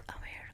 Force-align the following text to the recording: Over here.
Over 0.00 0.24
here. 0.24 0.51